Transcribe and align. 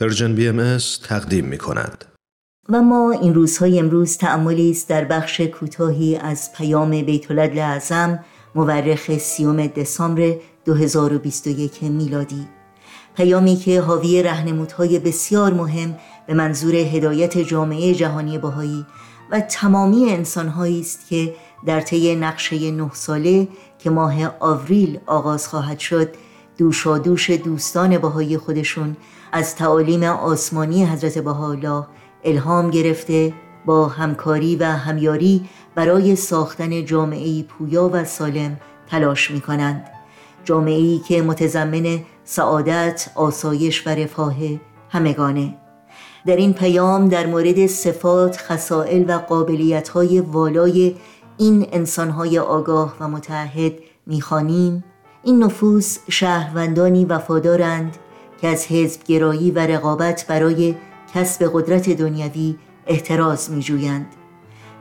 Persian 0.00 0.34
BMS 0.34 0.78
تقدیم 1.08 1.44
می 1.44 1.58
کند. 1.58 2.04
و 2.68 2.82
ما 2.82 3.10
این 3.12 3.34
روزهای 3.34 3.78
امروز 3.78 4.16
تأملی 4.16 4.70
است 4.70 4.88
در 4.88 5.04
بخش 5.04 5.40
کوتاهی 5.40 6.16
از 6.16 6.52
پیام 6.52 7.02
بیت‌العدل 7.02 7.30
اعظم 7.30 8.24
مورخ 8.54 9.18
سی‌ام 9.18 9.66
دسامبر 9.66 10.34
2021 10.64 11.82
میلادی 11.82 12.48
پیامی 13.16 13.56
که 13.56 13.80
حاوی 13.80 14.22
رهنمودهای 14.22 14.98
بسیار 14.98 15.52
مهم 15.52 15.98
به 16.26 16.34
منظور 16.34 16.74
هدایت 16.74 17.38
جامعه 17.38 17.94
جهانی 17.94 18.38
بهایی 18.38 18.86
و 19.30 19.40
تمامی 19.40 20.10
انسانهایی 20.10 20.80
است 20.80 21.08
که 21.08 21.34
در 21.66 21.80
طی 21.80 22.16
نقشه 22.16 22.70
نه 22.70 22.90
ساله 22.94 23.48
که 23.78 23.90
ماه 23.90 24.26
آوریل 24.40 24.98
آغاز 25.06 25.48
خواهد 25.48 25.78
شد 25.78 26.08
دوشادوش 26.58 27.30
دوستان 27.30 27.98
بهایی 27.98 28.38
خودشون 28.38 28.96
از 29.32 29.56
تعالیم 29.56 30.02
آسمانی 30.02 30.84
حضرت 30.84 31.18
بهاءالله 31.18 31.86
الهام 32.24 32.70
گرفته 32.70 33.32
با 33.66 33.88
همکاری 33.88 34.56
و 34.56 34.64
همیاری 34.64 35.48
برای 35.74 36.16
ساختن 36.16 36.84
جامعه 36.84 37.42
پویا 37.42 37.90
و 37.92 38.04
سالم 38.04 38.60
تلاش 38.90 39.30
می 39.30 39.40
کنند 39.40 39.84
جامعه 40.44 40.98
که 40.98 41.22
متضمن 41.22 42.00
سعادت، 42.24 43.10
آسایش 43.14 43.86
و 43.86 43.90
رفاه 43.90 44.34
همگانه. 44.88 45.54
در 46.26 46.36
این 46.36 46.52
پیام 46.52 47.08
در 47.08 47.26
مورد 47.26 47.66
صفات، 47.66 48.36
خسائل 48.36 49.04
و 49.08 49.18
قابلیت 49.18 49.88
های 49.88 50.20
والای 50.20 50.96
این 51.38 51.66
انسانهای 51.72 52.38
آگاه 52.38 52.96
و 53.00 53.08
متحد 53.08 53.72
می‌خوانیم. 54.06 54.84
این 55.22 55.44
نفوس 55.44 55.98
شهروندانی 56.08 57.04
وفادارند 57.04 57.96
که 58.40 58.48
از 58.48 58.66
حزبگرایی 58.66 59.50
و 59.50 59.58
رقابت 59.58 60.26
برای 60.28 60.74
کسب 61.14 61.50
قدرت 61.52 61.90
دنیوی 61.90 62.56
احتراز 62.86 63.50
میجویند. 63.50 64.06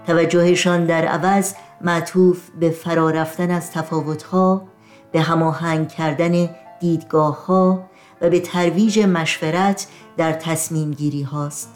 توجهشان 0.08 0.86
در 0.86 1.06
عوض 1.06 1.54
معطوف 1.82 2.50
به 2.60 2.70
فرارفتن 2.70 3.52
از 3.52 3.72
تفاوتها 3.72 4.68
به 5.12 5.22
هماهنگ 5.22 5.88
کردن 5.88 6.50
دیدگاه 6.80 7.46
ها 7.46 7.84
و 8.22 8.30
به 8.30 8.40
ترویج 8.40 9.00
مشورت 9.00 9.88
در 10.18 10.34
تصمیم 10.34 10.92
گیری 10.92 11.22
هاست 11.22 11.70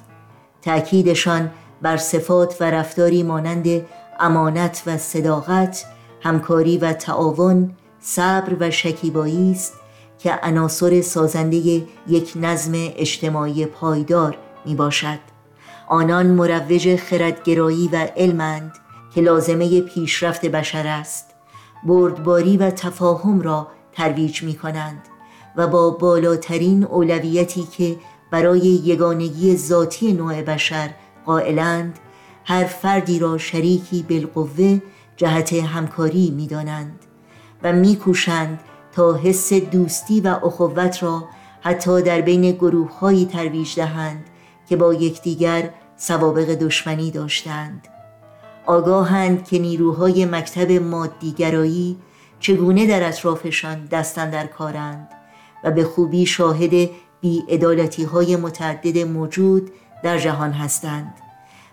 تأکیدشان 0.61 1.51
بر 1.81 1.97
صفات 1.97 2.57
و 2.59 2.71
رفتاری 2.71 3.23
مانند 3.23 3.85
امانت 4.19 4.83
و 4.85 4.97
صداقت 4.97 5.85
همکاری 6.21 6.77
و 6.77 6.93
تعاون 6.93 7.75
صبر 8.01 8.55
و 8.59 8.71
شکیبایی 8.71 9.51
است 9.51 9.73
که 10.19 10.39
عناصر 10.43 11.01
سازنده 11.01 11.57
یک 12.07 12.33
نظم 12.35 12.71
اجتماعی 12.75 13.65
پایدار 13.65 14.37
می 14.65 14.75
باشد 14.75 15.19
آنان 15.87 16.27
مروج 16.27 16.95
خردگرایی 16.95 17.89
و 17.93 18.07
علمند 18.17 18.73
که 19.15 19.21
لازمه 19.21 19.81
پیشرفت 19.81 20.45
بشر 20.45 20.87
است. 20.87 21.25
بردباری 21.83 22.57
و 22.57 22.69
تفاهم 22.69 23.41
را 23.41 23.67
ترویج 23.91 24.43
می 24.43 24.55
کنند 24.55 25.01
و 25.55 25.67
با 25.67 25.89
بالاترین 25.89 26.83
اولویتی 26.83 27.63
که 27.63 27.97
برای 28.31 28.59
یگانگی 28.59 29.57
ذاتی 29.57 30.13
نوع 30.13 30.41
بشر 30.41 30.89
قائلند 31.25 31.99
هر 32.45 32.63
فردی 32.63 33.19
را 33.19 33.37
شریکی 33.37 34.03
بالقوه 34.03 34.81
جهت 35.17 35.53
همکاری 35.53 36.31
می 36.31 36.47
دانند 36.47 36.99
و 37.63 37.73
میکوشند 37.73 38.59
تا 38.91 39.13
حس 39.13 39.53
دوستی 39.53 40.21
و 40.21 40.27
اخوت 40.43 41.03
را 41.03 41.23
حتی 41.61 42.01
در 42.01 42.21
بین 42.21 42.51
گروه 42.51 42.99
هایی 42.99 43.25
ترویج 43.25 43.75
دهند 43.75 44.23
که 44.69 44.75
با 44.75 44.93
یکدیگر 44.93 45.69
سوابق 45.97 46.45
دشمنی 46.45 47.11
داشتند. 47.11 47.87
آگاهند 48.65 49.47
که 49.47 49.59
نیروهای 49.59 50.25
مکتب 50.25 50.71
مادیگرایی 50.71 51.97
چگونه 52.39 52.87
در 52.87 53.07
اطرافشان 53.07 53.85
دستن 53.85 54.29
در 54.29 54.47
کارند 54.47 55.07
و 55.63 55.71
به 55.71 55.83
خوبی 55.83 56.25
شاهد 56.25 56.89
بیعدالتی 57.21 58.03
های 58.03 58.35
متعدد 58.35 58.97
موجود 58.97 59.71
در 60.03 60.17
جهان 60.17 60.51
هستند. 60.51 61.13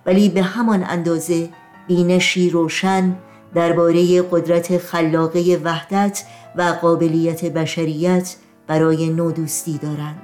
ولی 0.06 0.28
به 0.28 0.43
همان 0.43 0.84
اندازه 0.84 1.48
بینشی 1.88 2.50
روشن 2.50 3.16
درباره 3.54 4.22
قدرت 4.22 4.78
خلاقه 4.78 5.60
وحدت 5.64 6.25
و 6.56 6.62
قابلیت 6.62 7.44
بشریت 7.44 8.36
برای 8.66 9.10
نودوستی 9.10 9.78
دارند. 9.78 10.22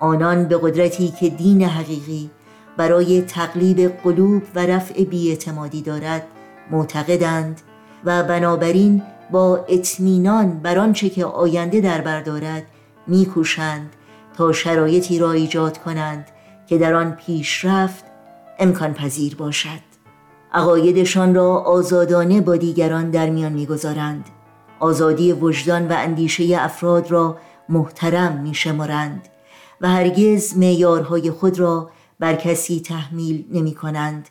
آنان 0.00 0.44
به 0.44 0.58
قدرتی 0.62 1.08
که 1.20 1.28
دین 1.28 1.62
حقیقی 1.62 2.30
برای 2.76 3.22
تقلیب 3.22 3.88
قلوب 3.88 4.42
و 4.54 4.66
رفع 4.66 5.04
بیاعتمادی 5.04 5.82
دارد 5.82 6.22
معتقدند 6.70 7.60
و 8.04 8.22
بنابراین 8.22 9.02
با 9.30 9.64
اطمینان 9.68 10.58
بر 10.58 10.78
آنچه 10.78 11.08
که 11.08 11.24
آینده 11.24 11.80
در 11.80 12.00
بر 12.00 12.20
دارد 12.20 12.62
میکوشند 13.06 13.92
تا 14.36 14.52
شرایطی 14.52 15.18
را 15.18 15.32
ایجاد 15.32 15.78
کنند 15.78 16.26
که 16.66 16.78
در 16.78 16.94
آن 16.94 17.12
پیشرفت 17.12 18.04
امکان 18.58 18.94
پذیر 18.94 19.36
باشد. 19.36 19.91
عقایدشان 20.54 21.34
را 21.34 21.56
آزادانه 21.56 22.40
با 22.40 22.56
دیگران 22.56 23.10
در 23.10 23.30
میان 23.30 23.52
می‌گذارند. 23.52 24.24
آزادی 24.80 25.32
وجدان 25.32 25.88
و 25.88 25.92
اندیشه 25.92 26.56
افراد 26.58 27.10
را 27.10 27.36
محترم 27.68 28.40
میشمارند 28.42 29.28
و 29.80 29.88
هرگز 29.88 30.56
معیارهای 30.56 31.30
خود 31.30 31.58
را 31.58 31.90
بر 32.20 32.34
کسی 32.34 32.80
تحمیل 32.80 33.44
نمی 33.52 33.74
کنند 33.74 34.28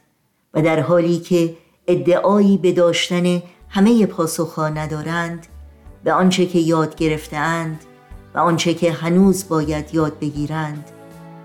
و 0.54 0.62
در 0.62 0.80
حالی 0.80 1.20
که 1.20 1.58
ادعایی 1.88 2.58
به 2.58 2.72
داشتن 2.72 3.42
همه 3.70 4.06
پاسخها 4.06 4.70
ندارند 4.70 5.48
به 6.04 6.14
آنچه 6.14 6.46
که 6.46 6.60
یاد 6.60 6.96
گرفتهاند 6.96 7.80
و 8.36 8.40
آنچه 8.40 8.74
که 8.74 8.92
هنوز 8.92 9.48
باید 9.50 9.96
یاد 9.96 10.20
بگیرند 10.20 10.86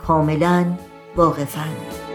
کاملا 0.07 0.65
واقفند. 1.17 2.06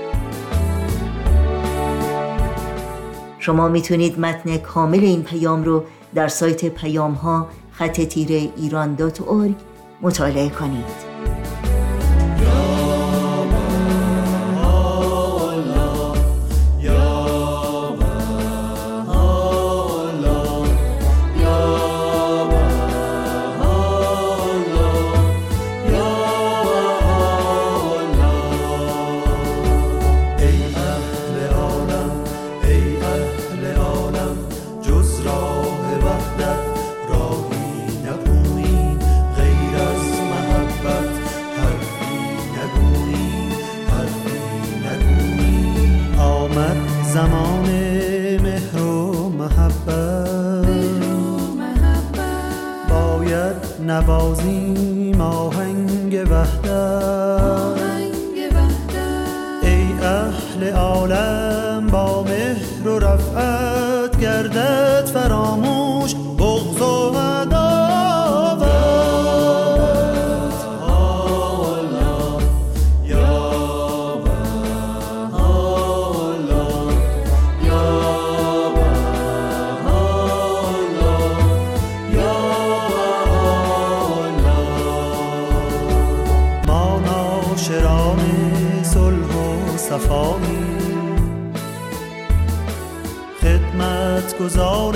شما 3.42 3.68
می‌تونید 3.68 4.20
متن 4.20 4.58
کامل 4.58 5.00
این 5.00 5.24
پیام 5.24 5.64
رو 5.64 5.84
در 6.16 6.28
سایت 6.28 6.66
پیام 6.66 7.14
ها 7.14 7.48
خط 7.72 8.02
تیره 8.02 8.50
ایران 8.58 8.94
مطالعه 10.02 10.50
کنید. 10.50 11.31
زمان 47.14 47.70
مهر 48.42 48.82
و 48.82 49.30
محبت. 49.30 50.68
باید 52.90 53.56
نوازیم 53.88 55.22
آهنگ 55.22 56.28
وحدت. 56.32 57.82
ای 59.64 59.94
اهل 60.04 60.74
عالم 60.76 61.88
با 61.88 62.24
مهر 62.24 62.88
و 62.88 63.00
رفعت 63.00 64.20
گردد 64.20 65.06
فراموش 65.06 65.71
صفایی. 89.92 90.66
خدمت 93.42 94.38
گذار 94.38 94.96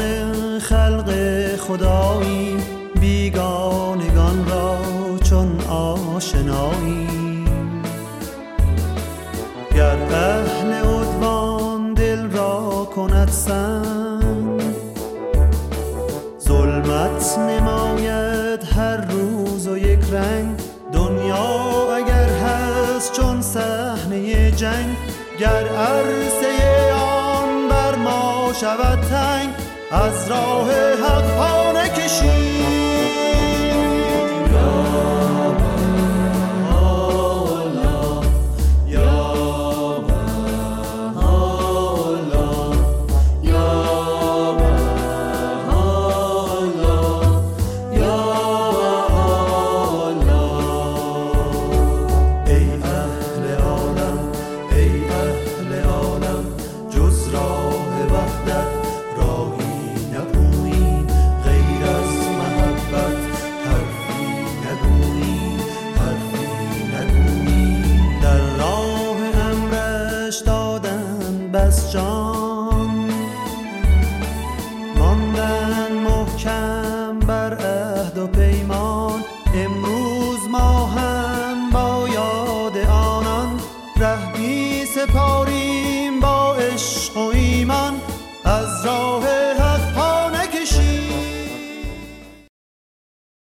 خلق 0.59 1.09
خدایی 1.56 2.57
بیگانگان 3.00 4.45
را 4.50 4.77
چون 5.24 5.62
آشنایی. 5.69 7.07
گر 9.75 9.97
اهل 10.13 10.74
ادوان 10.74 11.94
دل 11.94 12.30
را 12.31 12.88
کند 12.95 13.30
سن 13.30 13.84
جنگ 24.65 24.95
گر 25.39 25.67
عرصه 25.67 26.94
آن 26.94 27.67
بر 27.69 27.95
ما 27.95 28.53
شود 28.62 29.01
تنگ 29.01 29.50
از 29.91 30.31
راه 30.31 30.71
حق 30.94 31.39
دلش 70.35 70.41
دادن 70.41 71.51
بس 71.53 71.91
جان. 71.91 73.09
ماندن 74.97 75.91
محکم 75.91 77.19
بر 77.19 77.53
عهد 77.53 78.17
و 78.17 78.27
پیمان. 78.27 79.23
امروز 79.53 80.39
ما 80.51 80.85
هم 80.85 81.69
با 81.69 82.07
یاد 82.13 82.77
آنان. 82.89 83.59
ره 83.97 84.85
سپاریم 84.85 86.19
با 86.19 86.55
عشق 86.55 87.17
و 87.17 87.31
ایمان. 87.33 87.93
از 88.45 88.85
راه 88.85 89.34